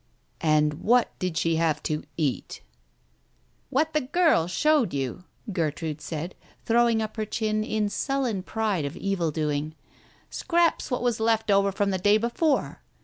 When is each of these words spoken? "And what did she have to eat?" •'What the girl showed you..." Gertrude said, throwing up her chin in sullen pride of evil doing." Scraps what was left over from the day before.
"And 0.57 0.73
what 0.83 1.09
did 1.19 1.37
she 1.37 1.57
have 1.57 1.83
to 1.83 2.03
eat?" 2.17 2.61
•'What 3.71 3.93
the 3.93 4.01
girl 4.01 4.47
showed 4.47 4.95
you..." 4.95 5.25
Gertrude 5.53 6.01
said, 6.01 6.33
throwing 6.65 7.03
up 7.03 7.17
her 7.17 7.25
chin 7.27 7.63
in 7.63 7.87
sullen 7.87 8.41
pride 8.41 8.83
of 8.83 8.97
evil 8.97 9.29
doing." 9.29 9.75
Scraps 10.31 10.89
what 10.89 11.03
was 11.03 11.19
left 11.19 11.51
over 11.51 11.71
from 11.71 11.91
the 11.91 11.99
day 11.99 12.17
before. 12.17 12.81